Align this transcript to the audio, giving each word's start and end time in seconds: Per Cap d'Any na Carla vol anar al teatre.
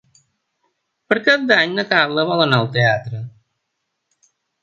Per 1.09 1.17
Cap 1.27 1.43
d'Any 1.51 1.75
na 1.79 1.85
Carla 1.91 2.25
vol 2.31 2.41
anar 2.47 2.61
al 2.63 2.69
teatre. 2.77 3.19